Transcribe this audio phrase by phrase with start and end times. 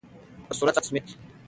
[0.47, 1.07] بوسورت سمیت: